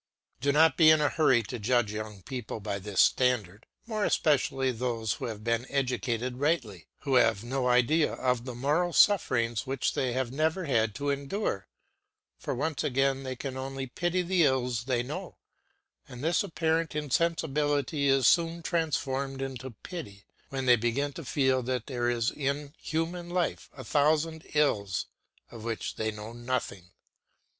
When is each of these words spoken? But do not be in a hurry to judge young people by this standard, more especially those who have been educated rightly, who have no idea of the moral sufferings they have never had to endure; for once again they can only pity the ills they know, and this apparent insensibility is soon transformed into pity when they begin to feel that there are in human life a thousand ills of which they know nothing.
But 0.39 0.43
do 0.43 0.51
not 0.51 0.77
be 0.77 0.89
in 0.89 0.99
a 0.99 1.09
hurry 1.09 1.43
to 1.43 1.59
judge 1.59 1.91
young 1.91 2.23
people 2.23 2.59
by 2.59 2.79
this 2.79 2.99
standard, 3.01 3.67
more 3.85 4.03
especially 4.03 4.71
those 4.71 5.13
who 5.13 5.25
have 5.25 5.43
been 5.43 5.67
educated 5.69 6.37
rightly, 6.37 6.87
who 7.01 7.13
have 7.17 7.43
no 7.43 7.67
idea 7.67 8.13
of 8.13 8.45
the 8.45 8.55
moral 8.55 8.93
sufferings 8.93 9.63
they 9.93 10.13
have 10.13 10.31
never 10.31 10.65
had 10.65 10.95
to 10.95 11.11
endure; 11.11 11.67
for 12.39 12.55
once 12.55 12.83
again 12.83 13.21
they 13.21 13.35
can 13.35 13.55
only 13.55 13.85
pity 13.85 14.23
the 14.23 14.43
ills 14.43 14.85
they 14.85 15.03
know, 15.03 15.37
and 16.09 16.23
this 16.23 16.41
apparent 16.43 16.95
insensibility 16.95 18.07
is 18.07 18.25
soon 18.25 18.63
transformed 18.63 19.39
into 19.39 19.69
pity 19.83 20.23
when 20.49 20.65
they 20.65 20.75
begin 20.77 21.13
to 21.13 21.23
feel 21.23 21.61
that 21.61 21.85
there 21.85 22.05
are 22.09 22.21
in 22.35 22.73
human 22.79 23.29
life 23.29 23.69
a 23.77 23.83
thousand 23.83 24.47
ills 24.55 25.05
of 25.51 25.63
which 25.63 25.93
they 25.93 26.09
know 26.09 26.33
nothing. 26.33 26.89